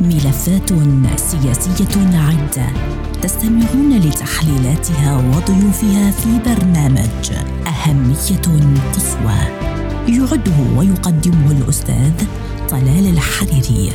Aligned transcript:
ملفات 0.00 0.72
سياسية 1.16 2.18
عدة 2.18 2.66
تستمعون 3.22 3.98
لتحليلاتها 3.98 5.16
وضيوفها 5.16 6.10
في 6.10 6.38
برنامج 6.46 7.32
أهمية 7.66 8.80
قصوى 8.94 9.40
يعده 10.08 10.78
ويقدمه 10.78 11.50
الأستاذ 11.50 12.12
طلال 12.70 13.06
الحريري. 13.12 13.92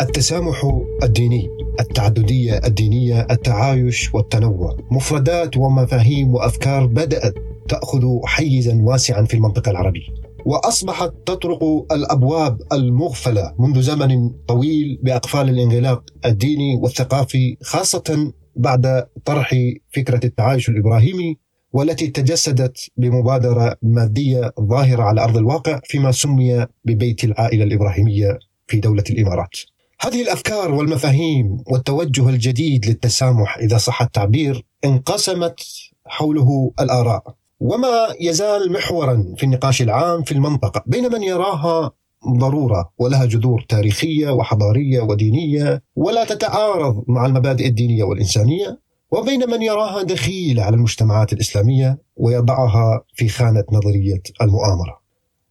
التسامح 0.00 0.80
الديني 1.02 1.50
التعددية 1.80 2.60
الدينية 2.64 3.26
التعايش 3.30 4.14
والتنوع. 4.14 4.76
مفردات 4.90 5.56
ومفاهيم 5.56 6.34
وأفكار 6.34 6.86
بدأت 6.86 7.34
تأخذ 7.68 8.04
حيزا 8.24 8.78
واسعا 8.82 9.24
في 9.24 9.34
المنطقة 9.34 9.70
العربية. 9.70 10.25
وأصبحت 10.46 11.12
تطرق 11.26 11.64
الأبواب 11.92 12.58
المغفلة 12.72 13.54
منذ 13.58 13.80
زمن 13.80 14.30
طويل 14.48 14.98
بأقفال 15.02 15.48
الانغلاق 15.48 16.04
الديني 16.24 16.76
والثقافي 16.76 17.56
خاصة 17.62 18.32
بعد 18.56 19.06
طرح 19.24 19.54
فكرة 19.96 20.20
التعايش 20.24 20.68
الإبراهيمي 20.68 21.36
والتي 21.72 22.06
تجسدت 22.06 22.78
بمبادرة 22.96 23.76
مادية 23.82 24.52
ظاهرة 24.60 25.02
على 25.02 25.24
أرض 25.24 25.36
الواقع 25.36 25.80
فيما 25.84 26.12
سمي 26.12 26.66
ببيت 26.84 27.24
العائلة 27.24 27.64
الإبراهيمية 27.64 28.38
في 28.66 28.80
دولة 28.80 29.04
الإمارات. 29.10 29.56
هذه 30.00 30.22
الأفكار 30.22 30.74
والمفاهيم 30.74 31.56
والتوجه 31.66 32.28
الجديد 32.28 32.86
للتسامح 32.86 33.58
إذا 33.58 33.78
صح 33.78 34.02
التعبير 34.02 34.64
انقسمت 34.84 35.60
حوله 36.06 36.72
الآراء 36.80 37.36
وما 37.60 38.14
يزال 38.20 38.72
محورا 38.72 39.34
في 39.36 39.44
النقاش 39.44 39.82
العام 39.82 40.22
في 40.22 40.32
المنطقة 40.32 40.82
بين 40.86 41.12
من 41.12 41.22
يراها 41.22 41.90
ضرورة 42.38 42.92
ولها 42.98 43.24
جذور 43.24 43.64
تاريخية 43.68 44.30
وحضارية 44.30 45.00
ودينية 45.00 45.82
ولا 45.96 46.24
تتعارض 46.24 47.04
مع 47.08 47.26
المبادئ 47.26 47.66
الدينية 47.66 48.04
والإنسانية 48.04 48.80
وبين 49.10 49.50
من 49.50 49.62
يراها 49.62 50.02
دخيلة 50.02 50.62
على 50.62 50.76
المجتمعات 50.76 51.32
الإسلامية 51.32 51.98
ويضعها 52.16 53.04
في 53.14 53.28
خانة 53.28 53.64
نظرية 53.72 54.22
المؤامرة. 54.42 55.00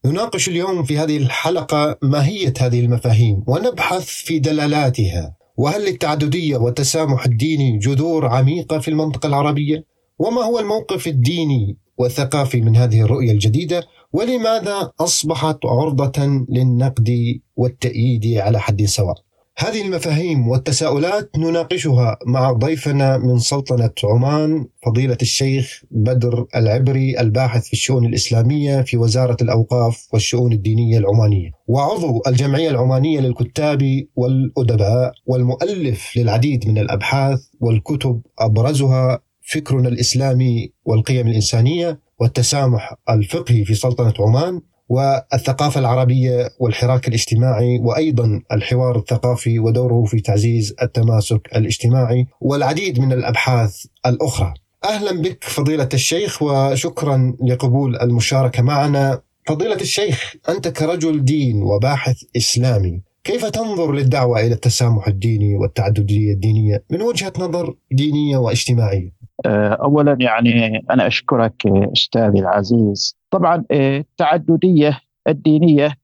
نناقش 0.06 0.48
اليوم 0.50 0.84
في 0.84 0.98
هذه 0.98 1.18
الحلقة 1.18 1.98
ماهية 2.02 2.54
هذه 2.60 2.80
المفاهيم 2.80 3.44
ونبحث 3.48 4.06
في 4.06 4.40
دلالاتها 4.40 5.36
وهل 5.58 5.86
للتعددية 5.86 6.58
والتسامح 6.58 7.26
الديني 7.26 7.78
جذور 7.78 8.28
عميقة 8.28 8.80
في 8.80 8.88
المنطقة 8.88 9.28
العربية؟ 9.28 9.86
وما 10.20 10.42
هو 10.42 10.60
الموقف 10.60 11.08
الديني 11.08 11.78
والثقافي 11.98 12.62
من 12.62 12.76
هذه 12.76 13.02
الرؤية 13.02 13.32
الجديدة؟ 13.32 13.84
ولماذا 14.14 14.92
أصبحت 15.00 15.66
عرضة 15.66 16.46
للنقد 16.50 17.40
والتأييد 17.56 18.38
على 18.38 18.60
حد 18.60 18.86
سواء؟ 18.86 19.26
هذه 19.58 19.82
المفاهيم 19.82 20.48
والتساؤلات 20.48 21.30
نناقشها 21.38 22.18
مع 22.26 22.52
ضيفنا 22.52 23.18
من 23.18 23.40
سلطنة 23.40 23.92
عمان 24.04 24.66
فضيلة 24.86 25.18
الشيخ 25.22 25.84
بدر 25.92 26.46
العبري 26.56 27.20
الباحث 27.20 27.66
في 27.68 27.74
الشؤون 27.74 28.06
الإسلامية 28.06 28.82
في 28.82 28.98
وزارة 28.98 29.38
الأوقاف 29.42 30.08
والشؤون 30.14 30.54
الدينية 30.54 30.98
العمانية 30.98 31.52
وعضو 31.68 32.22
الجمعية 32.28 32.70
العمانية 32.70 33.20
للكتاب 33.20 34.06
والأدباء 34.16 35.12
والمؤلف 35.26 36.18
للعديد 36.18 36.68
من 36.68 36.78
الأبحاث 36.78 37.40
والكتب 37.60 38.22
أبرزها 38.40 39.20
فكرنا 39.46 39.90
الإسلامي 39.90 40.72
والقيم 40.86 41.28
الإنسانية 41.28 42.00
والتسامح 42.20 42.94
الفقهي 43.10 43.66
في 43.66 43.74
سلطنة 43.74 44.14
عمان 44.20 44.62
والثقافة 44.90 45.80
العربية 45.80 46.50
والحراك 46.60 47.08
الاجتماعي 47.08 47.80
وأيضا 47.80 48.42
الحوار 48.52 48.98
الثقافي 49.00 49.60
ودوره 49.60 50.04
في 50.04 50.20
تعزيز 50.20 50.76
التماسك 50.82 51.50
الاجتماعي 51.56 52.26
والعديد 52.42 53.00
من 53.00 53.14
الأبحاث 53.14 53.86
الأخرى 54.06 54.54
أهلا 54.84 55.22
بك 55.22 55.44
فضيلة 55.44 55.90
الشيخ 55.94 56.42
وشكرا 56.42 57.36
لقبول 57.48 57.96
المشاركة 57.96 58.64
معنا 58.64 59.22
فضيلة 59.48 59.76
الشيخ 59.82 60.36
أنت 60.50 60.68
كرجل 60.68 61.26
دين 61.26 61.64
وباحث 61.64 62.18
إسلامي 62.38 63.02
كيف 63.24 63.46
تنظر 63.46 63.92
للدعوة 63.92 64.40
إلى 64.40 64.54
التسامح 64.54 65.08
الديني 65.08 65.56
والتعددية 65.56 66.34
الدينية 66.34 66.84
من 66.92 67.02
وجهة 67.02 67.34
نظر 67.40 67.76
دينية 67.92 68.38
واجتماعية؟ 68.38 69.15
أولا 69.46 70.18
يعني 70.20 70.86
أنا 70.92 71.08
أشكرك 71.08 71.68
أستاذي 71.68 72.40
العزيز. 72.40 73.18
طبعا 73.32 73.64
التعددية 73.72 75.00
الدينية 75.28 75.96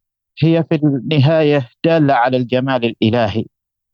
هي 0.44 0.64
في 0.69 0.75
النهاية 0.75 1.69
دالة 1.86 2.14
على 2.14 2.38
الجمال 2.38 2.86
الإلهي 2.86 3.46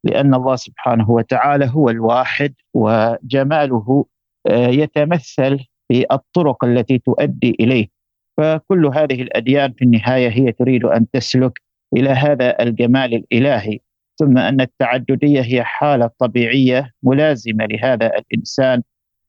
لأن 0.03 0.33
الله 0.33 0.55
سبحانه 0.55 1.11
وتعالى 1.11 1.69
هو 1.73 1.89
الواحد 1.89 2.53
وجماله 2.73 4.05
يتمثل 4.51 5.59
في 5.87 6.05
الطرق 6.11 6.65
التي 6.65 6.97
تؤدي 6.97 7.55
إليه. 7.59 7.87
فكل 8.37 8.85
هذه 8.85 9.21
الأديان 9.21 9.73
في 9.73 9.85
النهاية 9.85 10.29
هي 10.29 10.51
تريد 10.51 10.85
أن 10.85 11.09
تسلك 11.13 11.61
إلى 11.97 12.09
هذا 12.09 12.63
الجمال 12.63 13.13
الإلهي. 13.13 13.79
ثم 14.19 14.37
أن 14.37 14.61
التعددية 14.61 15.41
هي 15.41 15.63
حالة 15.63 16.09
طبيعية 16.19 16.91
ملازمة 17.03 17.65
لهذا 17.65 18.11
الإنسان 18.17 18.81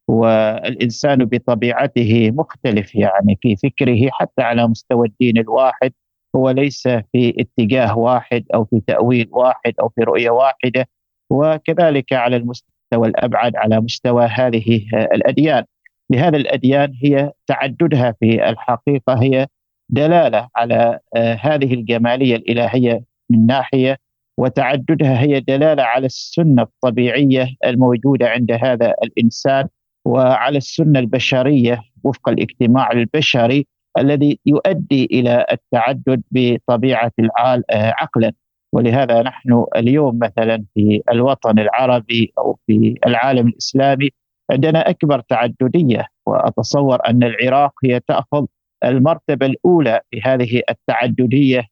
والإنسان 0.09 1.25
بطبيعته 1.25 2.31
مختلف 2.31 2.95
يعني 2.95 3.39
في 3.43 3.57
فكره 3.57 4.09
حتى 4.13 4.43
على 4.43 4.67
مستوى 4.69 5.09
الدين 5.09 5.39
الواحد 5.39 5.93
هو 6.37 6.51
ليس 6.51 6.89
في 6.89 7.35
اتجاه 7.39 7.99
واحد 7.99 8.45
أو 8.55 8.65
في 8.65 8.81
تأويل 8.87 9.29
واحد 9.33 9.75
أو 9.81 9.89
في 9.89 10.03
رؤية 10.03 10.31
واحدة 10.31 10.89
وكذلك 11.31 12.13
على 12.13 12.37
المستوى 12.37 13.09
الأبعد 13.09 13.57
على 13.57 13.81
مستوى 13.81 14.25
هذه 14.25 14.83
الأديان. 14.95 15.65
لهذا 16.11 16.37
الأديان 16.37 16.93
هي 17.05 17.33
تعددها 17.47 18.15
في 18.21 18.49
الحقيقة 18.49 19.23
هي 19.23 19.47
دلالة 19.89 20.49
على 20.57 20.99
هذه 21.17 21.75
الجمالية 21.75 22.37
الإلهية 22.37 23.05
من 23.31 23.47
ناحية 23.47 23.97
وتعددها 24.39 25.21
هي 25.21 25.41
دلالة 25.41 25.83
على 25.83 26.07
السنة 26.07 26.63
الطبيعية 26.63 27.49
الموجودة 27.65 28.29
عند 28.29 28.53
هذا 28.53 28.95
الإنسان 29.03 29.69
وعلى 30.09 30.59
السنة 30.59 30.99
البشرية 30.99 31.83
وفق 32.05 32.29
الاجتماع 32.29 32.93
البشري 32.93 33.67
الذي 33.99 34.39
يؤدي 34.47 35.05
إلى 35.05 35.47
التعدد 35.53 36.23
بطبيعة 36.31 37.13
العال 37.19 37.65
عقلا. 37.71 38.33
ولهذا 38.73 39.23
نحن 39.23 39.65
اليوم 39.77 40.19
مثلا 40.19 40.65
في 40.75 41.03
الوطن 41.11 41.59
العربي 41.59 42.33
أو 42.39 42.59
في 42.67 42.95
العالم 43.07 43.49
الإسلامي 43.49 44.11
عندنا 44.51 44.91
أكبر 44.91 45.21
تعددية 45.21 46.07
وأتصور 46.27 46.99
أن 47.09 47.23
العراق 47.23 47.73
هي 47.85 48.01
تأخذ 48.01 48.47
المرتبة 48.85 49.47
الأولى 49.47 50.01
في 50.11 50.21
هذه 50.25 50.63
التعددية 50.71 51.67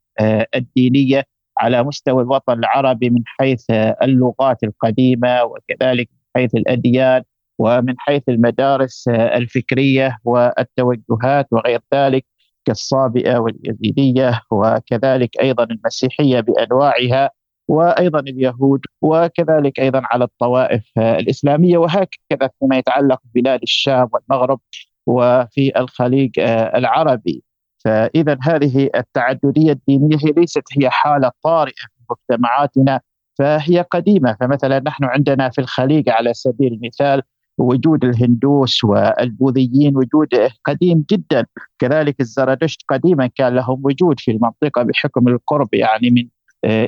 الدينية 0.55 1.25
على 1.59 1.83
مستوى 1.83 2.23
الوطن 2.23 2.59
العربي 2.59 3.11
من 3.11 3.23
حيث 3.27 3.65
اللغات 4.03 4.65
القديمة 4.65 5.43
وكذلك 5.43 6.09
من 6.13 6.19
حيث 6.37 6.55
الأديان. 6.55 7.23
ومن 7.59 7.95
حيث 7.99 8.23
المدارس 8.29 9.09
الفكرية 9.09 10.19
والتوجهات 10.25 11.47
وغير 11.53 11.81
ذلك 11.95 12.25
كالصابئة 12.65 13.39
واليزيدية 13.39 14.41
وكذلك 14.51 15.41
أيضا 15.41 15.65
المسيحية 15.65 16.41
بأنواعها 16.41 17.31
وأيضا 17.69 18.21
اليهود 18.21 18.81
وكذلك 19.03 19.81
أيضا 19.81 20.03
على 20.05 20.25
الطوائف 20.25 20.83
الإسلامية. 20.99 21.79
وهكذا 21.79 22.51
فيما 22.61 22.79
يتعلق 22.79 23.21
ببلاد 23.25 23.63
الشام 23.63 24.09
والمغرب 24.13 24.61
وفي 25.07 25.73
الخليج 25.81 26.41
العربي. 26.75 27.43
فاذا 27.85 28.39
هذه 28.43 28.91
التعددية 28.97 29.73
الدينية 29.73 30.17
هي 30.25 30.33
ليست 30.37 30.63
هي 30.79 30.91
حالة 30.91 31.31
طارئة 31.43 31.73
في 31.75 32.05
مجتمعاتنا 32.11 33.01
فهي 33.39 33.81
قديمة. 33.91 34.37
فمثلا 34.41 34.83
نحن 34.87 35.05
عندنا 35.05 35.51
في 35.51 35.61
الخليج 35.61 36.09
على 36.09 36.35
سبيل 36.35 36.73
المثال 36.73 37.23
وجود 37.59 38.05
الهندوس 38.05 38.85
والبوذيين 38.85 39.97
وجود 39.97 40.29
قديم 40.65 41.05
جدا. 41.11 41.47
كذلك 41.79 42.21
الزرادشت 42.21 42.81
قديما 42.89 43.27
كان 43.27 43.55
لهم 43.55 43.81
وجود 43.85 44.21
في 44.21 44.31
المنطقة 44.31 44.83
بحكم 44.83 45.29
القرب 45.29 45.75
يعني 45.75 46.11
من 46.11 46.29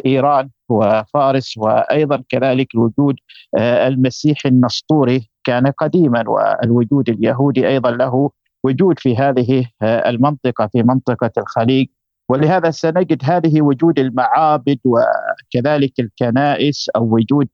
إيران 0.06 0.50
وفارس 0.69 1.59
وأيضا 1.59 2.23
كذلك 2.29 2.75
الوجود 2.75 3.17
المسيحي 3.59 4.49
النسطوري 4.49 5.31
كان 5.44 5.67
قديما 5.67 6.25
والوجود 6.29 7.09
اليهودي 7.09 7.69
أيضا 7.69 7.91
له 7.91 8.31
وجود 8.65 8.99
في 8.99 9.17
هذه 9.17 9.67
المنطقة 9.82 10.67
في 10.67 10.82
منطقة 10.82 11.31
الخليج. 11.38 11.87
ولهذا 12.31 12.70
سنجد 12.70 13.19
هذه 13.25 13.62
وجود 13.62 13.99
المعابد 13.99 14.79
وكذلك 14.85 15.93
الكنائس 16.00 16.88
أو 16.97 17.15
وجود 17.15 17.49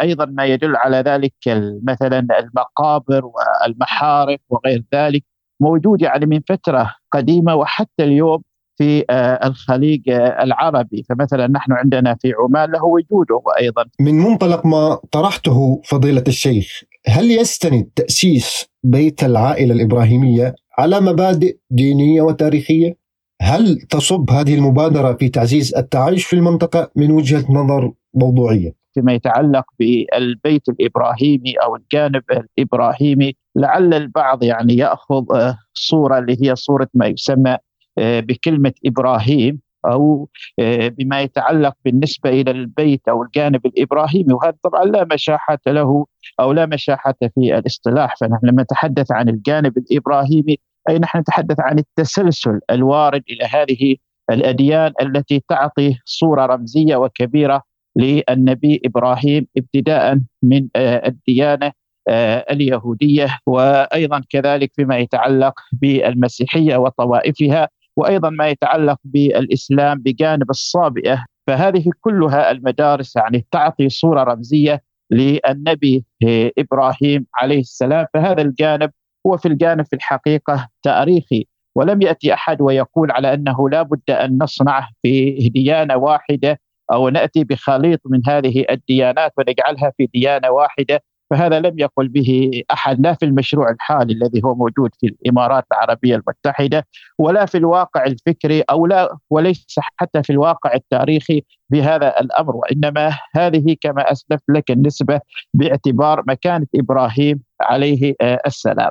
أيضا 0.00 0.24
ما 0.24 0.44
يدل 0.44 0.76
على 0.76 0.96
ذلك 0.96 1.34
مثلا 1.82 2.26
المقابر 2.38 3.22
والمحارق 3.24 4.38
وغير 4.50 4.84
ذلك 4.94 5.24
موجود 5.60 6.02
يعني 6.02 6.26
من 6.26 6.40
فترة 6.48 6.94
قديمة 7.12 7.54
وحتى 7.54 8.04
اليوم 8.04 8.42
في 8.78 9.04
آه، 9.10 9.46
الخليج 9.46 10.10
آه، 10.10 10.42
العربي. 10.42 11.02
فمثلا 11.08 11.46
نحن 11.46 11.72
عندنا 11.72 12.16
في 12.20 12.32
عمان 12.38 12.70
له 12.70 12.84
وجوده 12.84 13.42
أيضا. 13.60 13.84
من 14.00 14.14
منطلق 14.14 14.66
ما 14.66 14.98
طرحته 15.12 15.80
فضيلة 15.84 16.24
الشيخ 16.28 16.82
هل 17.06 17.30
يستند 17.30 17.90
تأسيس 17.96 18.66
بيت 18.84 19.24
العائلة 19.24 19.74
الإبراهيمية 19.74 20.54
على 20.78 21.00
مبادئ 21.00 21.56
دينية 21.70 22.22
وتاريخية؟ 22.22 22.96
هل 23.42 23.78
تصب 23.90 24.30
هذه 24.30 24.54
المبادرة 24.54 25.12
في 25.12 25.28
تعزيز 25.28 25.74
التعايش 25.74 26.26
في 26.26 26.36
المنطقة 26.36 26.90
من 26.96 27.10
وجهة 27.10 27.44
نظر 27.52 27.92
موضوعية؟ 28.14 28.81
فيما 28.94 29.12
يتعلق 29.12 29.64
بالبيت 29.78 30.68
الإبراهيمي 30.68 31.54
أو 31.62 31.76
الجانب 31.76 32.22
الإبراهيمي 32.30 33.36
لعل 33.56 33.94
البعض 33.94 34.42
يعني 34.44 34.76
يأخذ 34.76 35.24
آه، 35.34 35.58
صورة 35.74 36.18
اللي 36.18 36.36
هي 36.42 36.56
صورة 36.56 36.88
ما 36.94 37.06
يسمى 37.06 37.56
آه، 37.98 38.20
بكلمة 38.20 38.72
إبراهيم 38.86 39.60
أو 39.86 40.28
آه، 40.58 40.88
بما 40.88 41.20
يتعلق 41.20 41.74
بالنسبة 41.84 42.30
إلى 42.30 42.50
البيت 42.50 43.08
أو 43.08 43.22
الجانب 43.22 43.66
الإبراهيمي. 43.66 44.34
وهذا 44.34 44.56
طبعا 44.62 44.84
لا 44.84 45.06
مشاحة 45.12 45.58
له 45.66 46.06
أو 46.40 46.52
لا 46.52 46.66
مشاحة 46.66 47.14
في 47.20 47.58
الاصطلاح. 47.58 48.16
فنحن 48.20 48.46
لما 48.46 48.62
نتحدث 48.62 49.12
عن 49.12 49.28
الجانب 49.28 49.78
الإبراهيمي 49.78 50.56
أي 50.88 50.98
نحن 50.98 51.18
نتحدث 51.18 51.60
عن 51.60 51.78
التسلسل 51.78 52.60
الوارد 52.70 53.22
إلى 53.30 53.44
هذه 53.44 53.96
الأديان 54.30 54.92
التي 55.02 55.42
تعطي 55.48 55.98
صورة 56.04 56.46
رمزية 56.46 56.96
وكبيرة 56.96 57.62
للنبي 57.96 58.80
إبراهيم 58.84 59.46
ابتداء 59.56 60.18
من 60.42 60.68
آه، 60.76 61.08
الديانة 61.08 61.72
آه، 62.08 62.46
اليهودية 62.50 63.38
وأيضا 63.46 64.22
كذلك 64.30 64.72
فيما 64.76 64.98
يتعلق 64.98 65.60
بالمسيحية 65.72 66.76
وطوائفها 66.76 67.68
وأيضا 67.96 68.30
ما 68.30 68.48
يتعلق 68.48 68.98
بالإسلام 69.04 69.98
بجانب 69.98 70.50
الصابئة. 70.50 71.24
فهذه 71.46 71.84
كلها 72.00 72.50
المدارس 72.50 73.16
يعني 73.16 73.46
تعطي 73.50 73.88
صورة 73.88 74.22
رمزية 74.22 74.82
للنبي 75.10 76.04
آه، 76.26 76.50
إبراهيم 76.58 77.26
عليه 77.34 77.60
السلام. 77.60 78.06
فهذا 78.14 78.42
الجانب 78.42 78.90
هو 79.26 79.36
في 79.36 79.48
الجانب 79.48 79.86
في 79.86 79.96
الحقيقة 79.96 80.68
تاريخي. 80.82 81.46
ولم 81.74 82.02
يأتي 82.02 82.34
أحد 82.34 82.60
ويقول 82.60 83.10
على 83.10 83.34
أنه 83.34 83.68
لا 83.68 83.82
بد 83.82 84.10
أن 84.10 84.38
نصنع 84.42 84.88
في 85.02 85.30
ديانة 85.48 85.96
واحدة 85.96 86.60
أو 86.92 87.08
نأتي 87.08 87.44
بخليط 87.44 88.00
من 88.06 88.20
هذه 88.28 88.64
الديانات 88.70 89.32
ونجعلها 89.38 89.92
في 89.96 90.06
ديانة 90.14 90.50
واحدة 90.50 91.02
فهذا 91.32 91.60
لم 91.60 91.78
يقل 91.78 92.08
به 92.08 92.62
أحد 92.72 93.00
لا 93.00 93.14
في 93.14 93.24
المشروع 93.24 93.70
الحالي 93.70 94.12
الذي 94.12 94.40
هو 94.44 94.54
موجود 94.54 94.90
في 95.00 95.06
الإمارات 95.06 95.64
العربية 95.72 96.16
المتحدة 96.16 96.86
ولا 97.18 97.46
في 97.46 97.58
الواقع 97.58 98.04
الفكري 98.04 98.60
أو 98.60 98.86
لا 98.86 99.16
وليس 99.30 99.66
حتى 99.96 100.22
في 100.22 100.30
الواقع 100.30 100.74
التاريخي 100.74 101.42
بهذا 101.70 102.20
الأمر 102.20 102.56
وإنما 102.56 103.18
هذه 103.36 103.76
كما 103.80 104.12
أسلفت 104.12 104.44
لك 104.48 104.70
النسبة 104.70 105.20
باعتبار 105.54 106.22
مكانة 106.26 106.66
إبراهيم 106.74 107.40
عليه 107.60 108.14
آه، 108.20 108.40
السلام. 108.46 108.90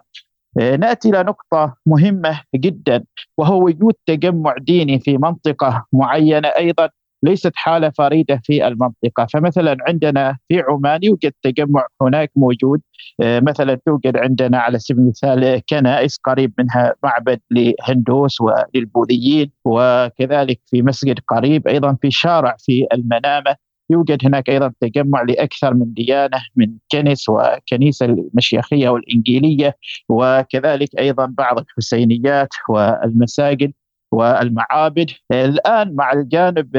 آه، 0.60 0.76
نأتي 0.76 1.10
إلى 1.10 1.24
نقطة 1.24 1.76
مهمة 1.86 2.42
جدا 2.56 3.04
وهو 3.38 3.66
وجود 3.66 3.94
تجمع 4.06 4.56
ديني 4.60 5.00
في 5.00 5.18
منطقة 5.18 5.86
معينة 5.94 6.48
أيضا 6.48 6.90
ليست 7.24 7.52
حالة 7.56 7.90
فريدة 7.90 8.42
في 8.44 8.68
المنطقة. 8.68 9.26
فمثلا 9.34 9.78
عندنا 9.88 10.38
في 10.50 10.62
عمان 10.70 11.00
يوجد 11.04 11.34
تجمع 11.44 11.88
هناك 12.02 12.32
موجود. 12.36 12.82
آه، 13.22 13.40
مثلا 13.40 13.80
توجد 13.86 14.18
عندنا 14.18 14.60
على 14.60 14.80
سبيل 14.80 15.02
المثال 15.04 15.62
كنائس 15.70 16.18
قريب 16.24 16.54
منها 16.58 16.94
معبد 17.04 17.40
لهندوس 17.52 18.38
وللبوذيين 18.42 19.52
وكذلك 19.66 20.60
في 20.66 20.82
مسجد 20.82 21.20
قريب 21.28 21.68
أيضا 21.68 21.98
في 22.02 22.12
شارع 22.12 22.56
في 22.60 22.88
المنامة. 22.94 23.56
يوجد 23.92 24.26
هناك 24.26 24.50
أيضا 24.50 24.74
تجمع 24.80 25.22
لأكثر 25.22 25.74
من 25.74 25.94
ديانة 25.94 26.38
من 26.56 26.68
كنس 26.92 27.30
وكنيسة 27.30 28.06
المشيخية 28.06 28.90
والإنجيلية 28.90 29.78
وكذلك 30.10 30.90
أيضا 31.00 31.26
بعض 31.26 31.60
الحسينيات 31.60 32.50
والمساجد. 32.70 33.74
والمعابد. 34.12 35.10
الآن 35.32 35.96
مع 35.96 36.14
الجانب 36.14 36.78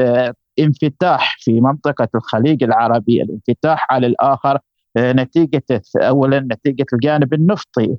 انفتاح 0.58 1.37
في 1.38 1.61
منطقة 1.61 2.08
الخليج 2.14 2.64
العربي 2.64 3.23
الانفتاح 3.23 3.87
على 3.90 4.06
الآخر 4.06 4.58
نتيجة 4.99 5.62
اولا 5.96 6.40
نتيجة 6.40 6.87
الجانب 6.93 7.34
النفطي 7.34 7.96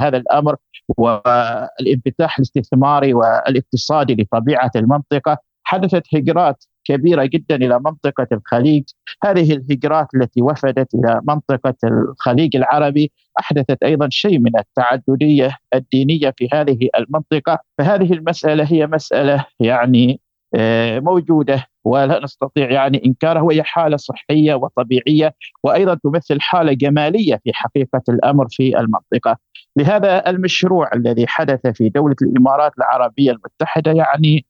هذا 0.00 0.16
الأمر 0.16 0.56
والانفتاح 0.96 2.38
الاستثماري 2.38 3.14
والاقتصادي 3.14 4.14
لطبيعة 4.14 4.70
المنطقة. 4.76 5.38
حدثت 5.64 6.02
هجرات 6.14 6.64
كبيرة 6.88 7.24
جدا 7.24 7.56
إلى 7.56 7.80
منطقة 7.80 8.26
الخليج، 8.32 8.84
هذه 9.24 9.52
الهجرات 9.52 10.06
التي 10.14 10.42
وفدت 10.42 10.94
إلى 10.94 11.20
منطقة 11.28 11.74
الخليج 11.84 12.56
العربي 12.56 13.12
أحدثت 13.40 13.82
أيضا 13.82 14.08
شيء 14.10 14.38
من 14.38 14.58
التعددية 14.58 15.56
الدينية 15.74 16.34
في 16.36 16.48
هذه 16.52 16.88
المنطقة، 16.98 17.58
فهذه 17.78 18.12
المسألة 18.12 18.64
هي 18.72 18.86
مسألة 18.86 19.46
يعني 19.60 20.20
آه، 20.54 21.00
موجودة 21.00 21.66
ولا 21.84 22.24
نستطيع 22.24 22.70
يعني 22.70 23.02
إنكارها. 23.06 23.42
وهي 23.42 23.62
حالة 23.62 23.96
صحية 23.96 24.54
وطبيعية 24.54 25.34
وأيضا 25.64 25.94
تمثل 25.94 26.40
حالة 26.40 26.72
جمالية 26.72 27.40
في 27.44 27.50
حقيقة 27.54 28.02
الأمر 28.08 28.46
في 28.50 28.78
المنطقة. 28.78 29.36
لهذا 29.76 30.30
المشروع 30.30 30.90
الذي 30.94 31.26
حدث 31.26 31.66
في 31.66 31.88
دولة 31.88 32.16
الإمارات 32.22 32.72
العربية 32.78 33.30
المتحدة 33.30 33.92
يعني 33.92 34.46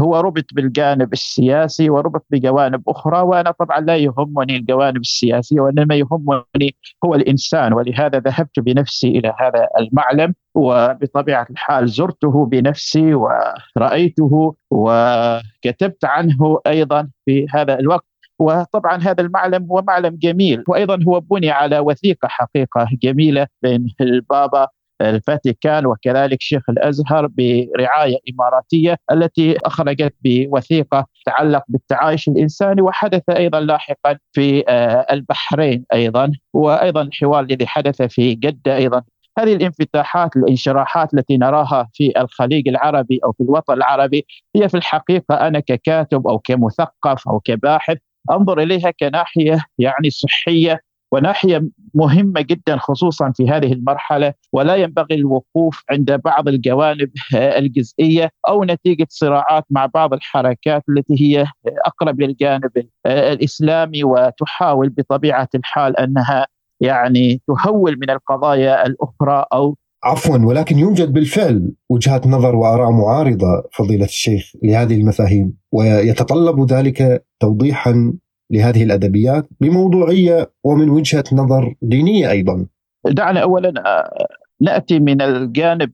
هو 0.00 0.20
ربط 0.20 0.44
بالجانب 0.54 1.12
السياسي 1.12 1.90
وربط 1.90 2.26
بجوانب 2.30 2.82
أخرى 2.88 3.20
وأنا 3.20 3.50
طبعا 3.50 3.80
لا 3.80 3.96
يهمني 3.96 4.56
الجوانب 4.56 5.00
السياسية 5.00 5.60
وإنما 5.60 5.94
يهمني 5.94 6.76
هو 7.04 7.14
الإنسان. 7.14 7.72
ولهذا 7.72 8.18
ذهبت 8.18 8.60
بنفسي 8.60 9.08
إلى 9.08 9.34
هذا 9.40 9.68
المعلم 9.78 10.34
وبطبيعة 10.54 11.46
الحال 11.50 11.88
زرته 11.88 12.46
بنفسي 12.46 13.14
ورأيته 13.14 14.54
وكتبت 14.70 16.04
عنه 16.04 16.60
أيضا 16.66 17.08
في 17.24 17.46
هذا 17.50 17.78
الوقت. 17.78 18.06
وطبعا 18.38 18.96
هذا 18.96 19.22
المعلم 19.22 19.66
هو 19.70 19.82
معلم 19.82 20.18
جميل 20.22 20.64
وأيضا 20.68 20.98
هو 21.08 21.20
بني 21.20 21.50
على 21.50 21.78
وثيقة 21.78 22.28
حقيقة 22.28 22.88
جميلة 23.02 23.46
بين 23.62 23.94
البابا 24.00 24.68
الفاتيكان 25.04 25.86
وكذلك 25.86 26.36
شيخ 26.40 26.70
الأزهر 26.70 27.26
برعاية 27.26 28.16
إماراتية 28.34 28.96
التي 29.12 29.56
أخرجت 29.64 30.14
بوثيقة 30.24 31.06
تتعلق 31.22 31.62
بالتعايش 31.68 32.28
الإنساني 32.28 32.82
وحدث 32.82 33.22
أيضا 33.30 33.60
لاحقا 33.60 34.18
في 34.32 34.64
آه، 34.68 35.06
البحرين 35.10 35.84
أيضا 35.92 36.32
وأيضا 36.52 37.02
الحوار 37.02 37.44
الذي 37.44 37.66
حدث 37.66 38.02
في 38.02 38.34
جدة 38.34 38.76
أيضا. 38.76 39.02
هذه 39.38 39.52
الانفتاحات 39.52 40.36
الانشراحات 40.36 41.14
التي 41.14 41.36
نراها 41.36 41.88
في 41.94 42.12
الخليج 42.20 42.68
العربي 42.68 43.20
أو 43.24 43.32
في 43.32 43.40
الوطن 43.40 43.72
العربي 43.72 44.26
هي 44.56 44.68
في 44.68 44.76
الحقيقة 44.76 45.34
أنا 45.34 45.60
ككاتب 45.60 46.26
أو 46.26 46.38
كمثقف 46.38 47.28
أو 47.28 47.40
كباحث 47.40 47.96
أنظر 48.30 48.58
إليها 48.58 48.90
كناحية 48.90 49.64
يعني 49.78 50.10
صحية 50.10 50.80
وناحية 51.14 51.68
مهمة 51.94 52.40
جدا 52.40 52.76
خصوصا 52.76 53.32
في 53.36 53.48
هذه 53.48 53.72
المرحلة 53.72 54.34
ولا 54.52 54.76
ينبغي 54.76 55.14
الوقوف 55.14 55.82
عند 55.90 56.12
بعض 56.24 56.48
الجوانب 56.48 57.10
الجزئية 57.60 58.30
أو 58.48 58.64
نتيجة 58.64 59.06
صراعات 59.10 59.64
مع 59.70 59.86
بعض 59.86 60.14
الحركات 60.14 60.82
التي 60.88 61.14
هي 61.20 61.46
أقرب 61.86 62.20
للجانب 62.20 62.70
الإسلامي 63.06 64.04
وتحاول 64.04 64.88
بطبيعة 64.88 65.48
الحال 65.54 65.96
أنها 65.96 66.46
يعني 66.80 67.42
تهول 67.48 67.98
من 68.00 68.10
القضايا 68.10 68.86
الأخرى 68.86 69.44
أو 69.52 69.76
عفوا 70.04 70.38
ولكن 70.38 70.78
يوجد 70.78 71.12
بالفعل 71.12 71.72
وجهات 71.90 72.26
نظر 72.26 72.56
وآراء 72.56 72.90
معارضة 72.90 73.62
فضيلة 73.72 74.04
الشيخ 74.04 74.52
لهذه 74.62 74.94
المفاهيم 74.94 75.52
ويتطلب 75.72 76.72
ذلك 76.72 77.24
توضيحا 77.40 78.12
لهذه 78.54 78.84
الأدبيات 78.84 79.48
بموضوعية 79.60 80.50
ومن 80.64 80.90
وجهة 80.90 81.24
نظر 81.32 81.74
دينية 81.82 82.30
أيضا. 82.30 82.66
دعنا 83.04 83.40
اولا 83.40 83.72
آه، 83.86 84.26
نأتي 84.60 85.00
من 85.00 85.22
الجانب 85.22 85.90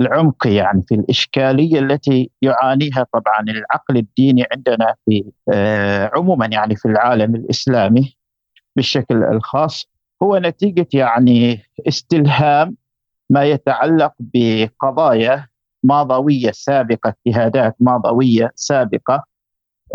العمقي 0.00 0.54
يعني 0.54 0.84
في 0.88 0.94
الإشكالية 0.94 1.78
التي 1.78 2.30
يعانيها 2.42 3.06
طبعا 3.12 3.40
العقل 3.48 3.96
الديني 3.96 4.44
عندنا 4.52 4.94
في 5.04 5.24
آه، 5.52 6.10
عموما 6.14 6.46
يعني 6.46 6.76
في 6.76 6.88
العالم 6.88 7.34
الإسلامي 7.34 8.16
بالشكل 8.76 9.24
الخاص 9.24 9.90
هو 10.22 10.38
نتيجة 10.38 10.86
يعني 10.94 11.62
استلهام 11.88 12.76
ما 13.30 13.44
يتعلق 13.44 14.12
بقضايا 14.18 15.46
ماضوية 15.84 16.50
سابقة 16.50 17.14
اجتهادات 17.26 17.76
ماضوية 17.80 18.52
سابقة 18.54 19.24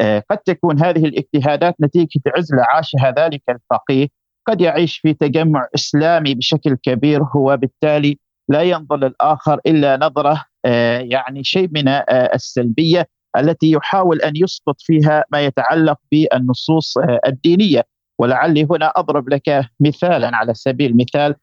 قد 0.01 0.37
تكون 0.37 0.83
هذه 0.83 1.05
الاجتهادات 1.05 1.75
نتيجة 1.81 2.21
عزله 2.37 2.63
عاشها 2.63 3.11
ذلك 3.17 3.41
الفقيه 3.49 4.07
قد 4.47 4.61
يعيش 4.61 4.97
في 4.97 5.13
تجمع 5.13 5.67
إسلامي 5.75 6.35
بشكل 6.35 6.77
كبير 6.83 7.23
هو 7.23 7.57
بالتالي 7.57 8.19
لا 8.49 8.61
ينظر 8.61 8.97
للآخر 8.97 9.59
إلا 9.65 9.97
نظرة 9.97 10.45
يعني 10.99 11.43
شيء 11.43 11.69
من 11.71 11.87
السلبية 12.09 13.07
التي 13.37 13.71
يحاول 13.71 14.21
أن 14.21 14.33
يسقط 14.35 14.75
فيها 14.79 15.23
ما 15.31 15.41
يتعلق 15.45 15.97
بالنصوص 16.11 16.93
الدينية. 17.27 17.85
ولعلي 18.19 18.67
هنا 18.71 18.91
أضرب 18.95 19.29
لك 19.29 19.65
مثالا 19.79 20.35
على 20.35 20.53
سبيل 20.53 20.91
المثال 20.91 21.35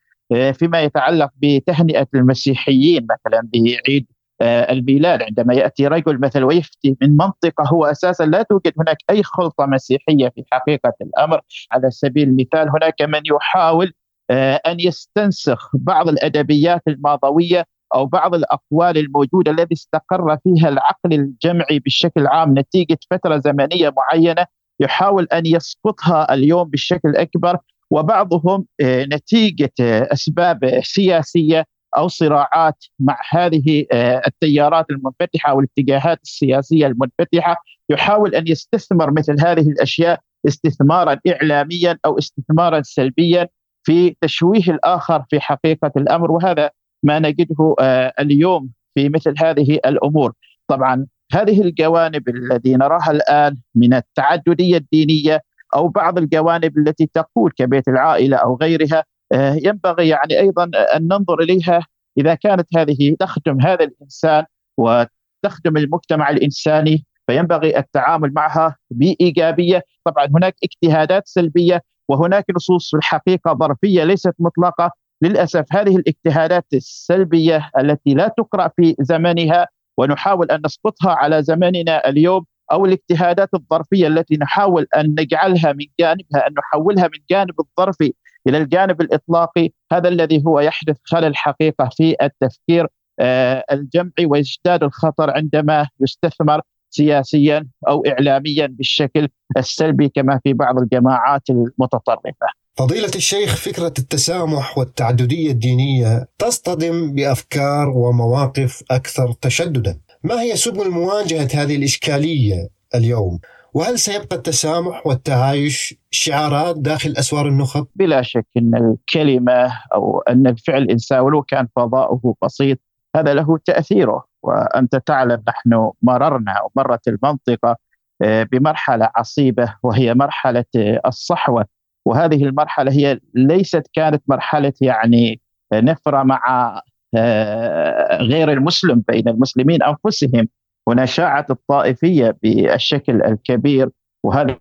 فيما 0.53 0.83
يتعلق 0.83 1.31
بتهنئة 1.37 2.07
المسيحيين 2.15 3.07
مثلا 3.11 3.49
بعيد 3.55 4.07
آه، 4.41 4.73
الميلاد 4.73 5.23
عندما 5.23 5.55
يأتي 5.55 5.87
رجل 5.87 6.21
مثلا 6.21 6.45
ويفتي 6.45 6.97
من 7.03 7.17
منطقة 7.17 7.65
هو 7.73 7.85
أساسا 7.85 8.25
لا 8.25 8.43
توجد 8.43 8.73
هناك 8.81 8.97
أي 9.11 9.23
خلطة 9.23 9.67
مسيحية 9.67 10.29
في 10.29 10.45
حقيقة 10.53 10.93
الأمر. 11.01 11.41
على 11.73 11.91
سبيل 11.91 12.29
المثال 12.29 12.69
هناك 12.69 13.03
من 13.03 13.21
يحاول 13.25 13.93
آه، 14.31 14.61
أن 14.67 14.81
يستنسخ 14.81 15.71
بعض 15.77 16.09
الأدبيات 16.09 16.83
الماضوية 16.89 17.65
أو 17.95 18.07
بعض 18.07 18.35
الأقوال 18.35 18.99
الموجودة 18.99 19.51
الذي 19.51 19.73
استقر 19.73 20.37
فيها 20.45 20.69
العقل 20.69 21.13
الجمعي 21.13 21.79
بشكل 21.79 22.27
عام 22.27 22.59
نتيجة 22.59 22.99
فترة 23.11 23.39
زمنية 23.39 23.93
معينة. 23.97 24.47
يحاول 24.81 25.25
أن 25.33 25.47
يسقطها 25.47 26.35
اليوم 26.35 26.69
بالشكل 26.69 27.09
الاكبر 27.09 27.59
وبعضهم 27.91 28.67
آه، 28.81 29.05
نتيجة 29.05 29.73
أسباب 29.81 30.81
سياسية 30.83 31.65
أو 31.97 32.09
صراعات 32.09 32.85
مع 33.01 33.19
هذه 33.31 33.87
آه، 33.93 34.23
التيارات 34.27 34.87
المنفتحة 34.91 35.51
أو 35.51 35.61
الاتجاهات 35.61 36.21
السياسية 36.23 36.87
المنفتحة 36.87 37.57
يحاول 37.91 38.35
أن 38.35 38.49
يستثمر 38.49 39.11
مثل 39.11 39.37
هذه 39.41 39.69
الأشياء 39.69 40.21
استثمارا 40.49 41.19
اعلاميا 41.29 41.99
أو 42.05 42.19
استثمارا 42.19 42.83
سلبيا 42.83 43.49
في 43.87 44.17
تشويه 44.21 44.63
الآخر 44.69 45.25
في 45.31 45.41
حقيقة 45.41 45.93
الأمر 45.97 46.33
وهذا 46.33 46.71
ما 47.03 47.19
نجده 47.19 47.75
آه، 47.81 48.13
اليوم 48.21 48.71
في 48.95 49.09
مثل 49.09 49.35
هذه 49.39 49.75
الأمور. 49.87 50.33
طبعا 50.69 51.07
هذه 51.33 51.63
الجوانب 51.63 52.29
التي 52.29 52.77
نراها 52.77 53.11
الآن 53.11 53.57
من 53.75 53.95
التعددية 53.95 54.77
الدينية 54.77 55.43
أو 55.75 55.89
بعض 55.89 56.19
الجوانب 56.19 56.79
التي 56.79 57.11
تقول 57.15 57.53
كبيت 57.57 57.89
العائلة 57.89 58.37
أو 58.37 58.59
غيرها 58.63 59.05
ينبغي 59.35 60.09
يعني 60.09 60.41
أيضا 60.41 60.71
أن 60.97 61.03
ننظر 61.03 61.41
إليها 61.41 61.87
إذا 62.19 62.35
كانت 62.35 62.67
هذه 62.77 63.17
تخدم 63.21 63.61
هذا 63.61 63.85
الإنسان 63.85 64.45
وتخدم 64.77 65.77
المجتمع 65.77 66.31
الإنساني 66.31 67.05
فينبغي 67.27 67.79
التعامل 67.79 68.33
معها 68.33 68.77
بإيجابية، 68.91 69.83
طبعا 70.05 70.27
هناك 70.27 70.55
اجتهادات 70.65 71.29
سلبية 71.29 71.83
وهناك 72.09 72.45
نصوص 72.57 72.91
في 72.91 72.97
الحقيقة 72.97 73.55
ظرفية 73.55 74.05
ليست 74.05 74.35
مطلقة، 74.39 74.91
للأسف 75.23 75.65
هذه 75.71 75.97
الاجتهادات 75.97 76.67
السلبية 76.75 77.71
التي 77.79 78.15
لا 78.15 78.35
تقرأ 78.39 78.71
في 78.77 78.97
زمنها 79.01 79.67
ونحاول 79.99 80.51
أن 80.51 80.61
نسقطها 80.65 81.13
على 81.13 81.43
زماننا 81.43 82.09
اليوم 82.09 82.45
أو 82.73 82.87
الاجتهادات 82.87 83.49
الظرفية 83.55 84.07
التي 84.07 84.37
نحاول 84.37 84.87
أن 84.97 85.15
نجعلها 85.19 85.73
من 85.73 85.87
جانبها 86.01 86.47
أن 86.47 86.55
نحولها 86.59 87.05
من 87.05 87.19
جانب 87.31 87.55
الظرفي 87.61 88.15
إلى 88.49 88.59
الجانب 88.59 89.01
الإطلاقي 89.01 89.71
هذا 89.93 90.09
الذي 90.09 90.43
هو 90.47 90.61
يحدث 90.61 90.97
خلل 91.05 91.37
حقيقه 91.37 91.91
في 91.97 92.17
التفكير 92.23 92.87
آه، 93.21 93.65
الجمعي 93.73 94.27
ويزداد 94.27 94.83
الخطر 94.83 95.31
عندما 95.31 95.89
يستثمر 96.01 96.61
سياسيا 96.91 97.67
أو 97.89 98.05
اعلاميا 98.07 98.67
بالشكل 98.67 99.29
السلبي 99.57 100.09
كما 100.09 100.41
في 100.45 100.53
بعض 100.53 100.79
الجماعات 100.79 101.43
المتطرفة. 101.51 102.47
فضيلة 102.77 103.11
الشيخ 103.15 103.57
فكرة 103.57 103.95
التسامح 103.99 104.79
والتعددية 104.79 105.51
الدينية 105.51 106.29
تصطدم 106.39 107.15
بأفكار 107.15 107.89
ومواقف 107.89 108.83
أكثر 108.91 109.33
تشددا 109.33 109.99
ما 110.23 110.43
هي 110.43 110.57
سبل 110.57 110.91
مواجهة 110.91 111.49
هذه 111.55 111.77
الإشكالية 111.77 112.69
اليوم؟ 112.95 113.39
وهل 113.77 113.99
سيبقى 113.99 114.37
التسامح 114.37 115.07
والتعايش 115.07 115.95
شعارات 116.11 116.79
داخل 116.79 117.15
أسوار 117.19 117.49
النخب؟ 117.49 117.87
بلا 117.95 118.23
شك 118.23 118.47
إن 118.57 118.75
الكلمة 118.75 119.73
أو 119.95 120.21
أن 120.21 120.47
الفعل 120.47 120.83
الانسان 120.83 121.21
ولو 121.21 121.43
كان 121.43 121.69
فضاؤه 121.77 122.35
بسيط 122.45 122.79
هذا 123.17 123.35
له 123.35 123.59
تأثيره. 123.65 124.25
وأنت 124.43 124.97
تعلم 124.97 125.43
نحن 125.49 125.91
مررنا 126.03 126.53
أو 126.53 126.71
مرت 126.77 127.09
المنطقة 127.09 127.77
آه، 128.23 128.43
بمرحلة 128.43 129.11
عصيبة 129.17 129.75
وهي 129.83 130.15
مرحلة 130.15 130.65
آه، 130.77 131.01
الصحوة. 131.07 131.67
وهذه 132.07 132.45
المرحلة 132.45 132.93
هي 132.93 133.21
ليست 133.35 133.91
كانت 133.93 134.23
مرحلة 134.29 134.73
يعني 134.81 135.41
نفره 135.75 136.23
مع 136.23 136.81
آه، 137.17 138.23
غير 138.23 138.53
المسلم 138.53 139.03
بين 139.09 139.29
المسلمين 139.29 139.83
أنفسهم. 139.83 140.49
هنا 140.89 141.05
شاعت 141.07 141.51
الطائفية 141.51 142.37
بالشكل 142.43 143.23
الكبير 143.23 143.91
وهذه 144.25 144.57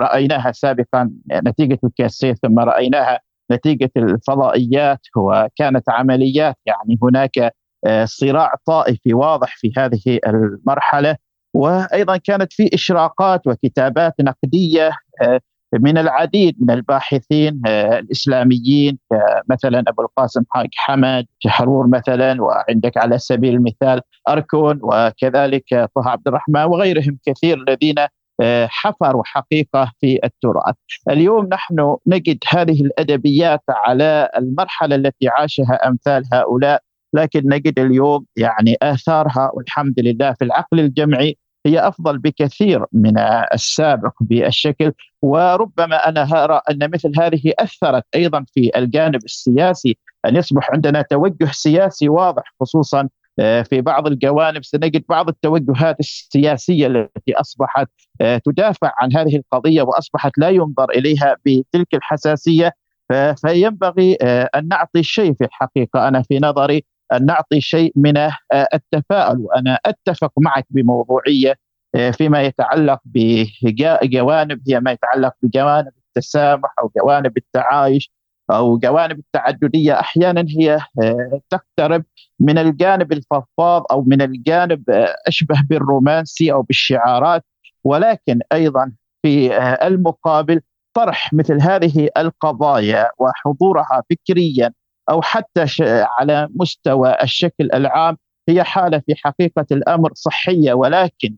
رأيناها 0.00 0.52
سابقا 0.52 1.10
نتيجة 1.32 1.78
الكاسية 1.84 2.32
ثم 2.32 2.58
رأيناها 2.58 3.20
نتيجة 3.52 3.90
الفضائيات 3.96 5.00
وكانت 5.16 5.90
عمليات 5.90 6.56
يعني 6.66 6.98
هناك 7.02 7.54
آه، 7.86 8.04
صراع 8.04 8.54
طائفي 8.66 9.14
واضح 9.14 9.56
في 9.56 9.72
هذه 9.76 10.18
المرحلة. 10.26 11.16
وأيضا 11.54 12.16
كانت 12.16 12.52
في 12.52 12.70
إشراقات 12.74 13.46
وكتابات 13.46 14.14
نقدية 14.20 14.90
آه، 15.22 15.40
من 15.80 15.98
العديد 15.98 16.56
من 16.60 16.70
الباحثين 16.70 17.60
آه، 17.66 17.98
الإسلاميين 17.98 18.98
مثلا 19.50 19.84
أبو 19.88 20.02
القاسم 20.02 20.42
حاج 20.50 20.68
حمد 20.76 21.26
حرور 21.46 21.86
مثلا 21.86 22.42
وعندك 22.42 22.96
على 22.96 23.18
سبيل 23.18 23.54
المثال 23.54 24.00
أركون 24.28 24.78
وكذلك 24.82 25.64
طه 25.70 26.08
عبد 26.08 26.28
الرحمن 26.28 26.64
وغيرهم 26.64 27.18
كثير 27.26 27.64
الذين 27.68 27.94
آه، 28.42 28.68
حفروا 28.70 29.22
حقيقة 29.24 29.92
في 30.00 30.18
التراث. 30.24 30.74
اليوم 31.10 31.48
نحن 31.52 31.96
نجد 32.06 32.38
هذه 32.48 32.82
الأدبيات 32.82 33.62
على 33.68 34.30
المرحلة 34.36 34.96
التي 34.96 35.28
عاشها 35.28 35.88
أمثال 35.88 36.22
هؤلاء 36.32 36.82
لكن 37.14 37.42
نجد 37.44 37.78
اليوم 37.78 38.26
يعني 38.36 38.76
آثارها 38.82 39.50
والحمد 39.54 40.00
لله 40.00 40.32
في 40.32 40.44
العقل 40.44 40.80
الجمعي 40.80 41.36
هي 41.66 41.88
أفضل 41.88 42.18
بكثير 42.18 42.84
من 42.92 43.18
السابق 43.54 44.12
بالشكل 44.20 44.92
وربما 45.22 46.08
أنا 46.08 46.44
أرى 46.44 46.60
أن 46.70 46.90
مثل 46.90 47.12
هذه 47.20 47.52
أثرت 47.58 48.04
أيضا 48.14 48.44
في 48.54 48.70
الجانب 48.76 49.24
السياسي 49.24 49.98
أن 50.26 50.36
يصبح 50.36 50.70
عندنا 50.70 51.02
توجه 51.02 51.50
سياسي 51.52 52.08
واضح 52.08 52.54
خصوصا 52.60 53.08
آه، 53.38 53.62
في 53.62 53.80
بعض 53.80 54.06
الجوانب 54.06 54.64
سنجد 54.64 55.04
بعض 55.08 55.28
التوجهات 55.28 56.00
السياسية 56.00 56.86
التي 56.86 57.34
أصبحت 57.34 57.88
آه، 58.20 58.40
تدافع 58.44 58.92
عن 58.98 59.16
هذه 59.16 59.36
القضية 59.36 59.82
وأصبحت 59.82 60.38
لا 60.38 60.48
ينظر 60.48 60.90
إليها 60.90 61.36
بتلك 61.46 61.94
الحساسية. 61.94 62.72
فينبغي 63.36 64.16
آه، 64.22 64.50
أن 64.54 64.68
نعطي 64.68 65.02
شيء 65.02 65.34
في 65.34 65.44
الحقيقة 65.44 66.08
أنا 66.08 66.22
في 66.22 66.38
نظري 66.38 66.84
نعطي 67.18 67.60
شيء 67.60 67.92
من 67.96 68.16
آه، 68.16 68.32
التفاؤل. 68.74 69.38
وأنا 69.40 69.78
أتفق 69.86 70.32
معك 70.38 70.66
بموضوعية 70.70 71.54
آه، 71.94 72.10
فيما 72.10 72.42
يتعلق 72.42 73.00
بجوانب 73.04 74.60
هي 74.68 74.80
ما 74.80 74.92
يتعلق 74.92 75.34
بجوانب 75.42 75.92
التسامح 76.08 76.74
أو 76.78 76.90
جوانب 76.96 77.36
التعايش 77.36 78.10
أو 78.50 78.78
جوانب 78.78 79.18
التعددية. 79.18 80.00
أحيانا 80.00 80.44
هي 80.48 80.80
آه، 81.02 81.40
تقترب 81.50 82.04
من 82.40 82.58
الجانب 82.58 83.12
الفضفاض 83.12 83.84
أو 83.90 84.02
من 84.02 84.22
الجانب 84.22 84.84
أشبه 85.26 85.62
بالرومانسي 85.68 86.52
أو 86.52 86.62
بالشعارات. 86.62 87.44
ولكن 87.84 88.40
أيضا 88.52 88.92
في 89.22 89.56
المقابل 89.86 90.60
طرح 90.94 91.32
مثل 91.32 91.62
هذه 91.62 92.08
القضايا 92.16 93.10
وحضورها 93.18 94.02
فكريا 94.10 94.72
أو 95.10 95.22
حتى 95.22 95.66
على 96.18 96.48
مستوى 96.54 97.16
الشكل 97.22 97.68
العام 97.74 98.16
هي 98.48 98.62
حالة 98.64 99.02
في 99.06 99.14
حقيقة 99.24 99.66
الأمر 99.72 100.10
صحية. 100.14 100.72
ولكن 100.72 101.34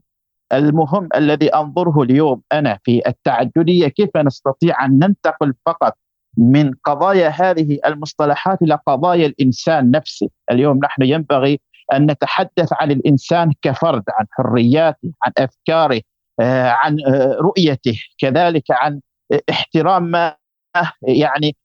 المهم 0.53 1.09
الذي 1.17 1.49
أنظره 1.49 2.03
اليوم 2.03 2.43
أنا 2.53 2.79
في 2.85 3.03
التعددية 3.07 3.89
كيف 3.89 4.17
نستطيع 4.17 4.85
أن 4.85 4.99
ننتقل 4.99 5.55
فقط 5.67 5.95
من 6.37 6.71
قضايا 6.85 7.29
هذه 7.29 7.79
المصطلحات 7.87 8.63
إلى 8.63 8.79
قضايا 8.87 9.27
الإنسان 9.27 9.91
نفسه، 9.91 10.29
اليوم 10.51 10.81
نحن 10.85 11.03
ينبغي 11.03 11.61
أن 11.93 12.11
نتحدث 12.11 12.73
عن 12.73 12.91
الإنسان 12.91 13.53
كفرد، 13.63 14.03
عن 14.11 14.27
حرياته، 14.31 15.11
عن 15.23 15.33
أفكاره، 15.39 16.01
آه، 16.41 16.69
عن 16.69 16.97
آه، 17.07 17.37
رؤيته، 17.41 18.01
كذلك 18.19 18.65
عن 18.71 19.01
احترام 19.51 20.03
ما 20.03 20.37
يعني 21.03 21.57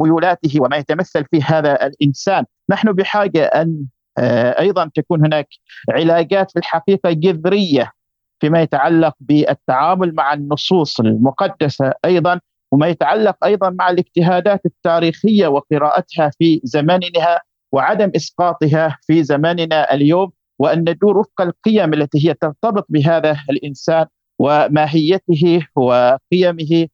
ميولاته 0.00 0.62
وما 0.62 0.76
يتمثل 0.76 1.24
في 1.30 1.42
هذا 1.42 1.86
الإنسان، 1.86 2.44
نحن 2.70 2.92
بحاجة 2.92 3.44
أن 3.44 3.86
آه، 4.18 4.60
أيضا 4.60 4.90
تكون 4.94 5.26
هناك 5.26 5.48
علاجات 5.90 6.50
في 6.50 6.58
الحقيقة 6.58 7.12
جذرية 7.12 7.92
فيما 8.40 8.62
يتعلق 8.62 9.14
بالتعامل 9.20 10.14
مع 10.14 10.32
النصوص 10.32 11.00
المقدسة 11.00 11.92
أيضا 12.04 12.40
وما 12.72 12.86
يتعلق 12.86 13.44
أيضا 13.44 13.70
مع 13.70 13.90
الاجتهادات 13.90 14.66
التاريخية 14.66 15.46
وقراءتها 15.46 16.30
في 16.38 16.60
زمانها 16.64 17.40
وعدم 17.72 18.10
إسقاطها 18.16 18.98
في 19.06 19.24
زماننا 19.24 19.94
اليوم 19.94 20.30
وأن 20.58 20.78
ندور 20.78 21.18
وفق 21.18 21.40
القيم 21.40 21.94
التي 21.94 22.28
هي 22.28 22.34
ترتبط 22.34 22.86
بهذا 22.88 23.36
الإنسان 23.50 24.06
وماهيته 24.38 25.66
وقيمه 25.76 26.88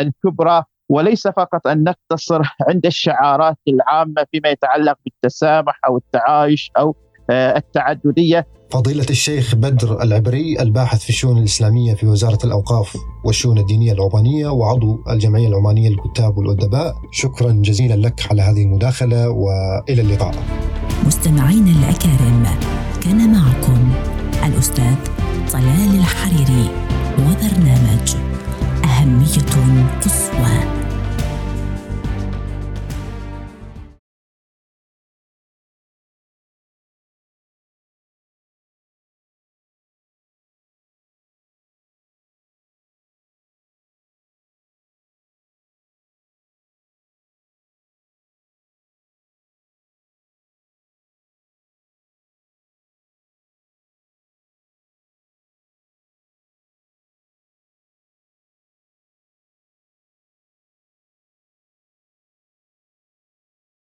الكبرى 0.00 0.64
وليس 0.90 1.28
فقط 1.28 1.66
أن 1.66 1.84
نقتصر 1.84 2.42
عند 2.68 2.86
الشعارات 2.86 3.56
العامة 3.68 4.26
فيما 4.30 4.48
يتعلق 4.48 4.96
بالتسامح 5.04 5.80
أو 5.86 5.96
التعايش 5.96 6.70
أو 6.78 6.96
آه، 7.30 7.56
التعددية. 7.56 8.46
فضيلة 8.70 9.06
الشيخ 9.10 9.54
بدر 9.54 10.02
العبري 10.02 10.60
الباحث 10.60 11.02
في 11.02 11.08
الشؤون 11.08 11.38
الإسلامية 11.38 11.94
في 11.94 12.06
وزارة 12.06 12.38
الأوقاف 12.44 12.96
والشؤون 13.24 13.58
الدينية 13.58 13.92
العمانية 13.92 14.48
وعضو 14.48 15.04
الجمعية 15.10 15.48
العمانية 15.48 15.88
للكتاب 15.88 16.38
والأدباء 16.38 16.94
شكرا 17.12 17.52
جزيلا 17.52 17.94
لك 17.94 18.20
على 18.30 18.42
هذه 18.42 18.62
المداخلة 18.62 19.28
وإلى 19.30 20.02
اللقاء 20.02 20.34
مستمعينا 21.06 21.70
الأكارم 21.70 22.44
كان 23.02 23.32
معكم 23.32 23.92
الأستاذ 24.46 24.96
طلال 25.52 25.98
الحريري 25.98 26.68
وبرنامج 27.18 28.31
أهمية 29.02 29.98
قصوى 30.00 30.81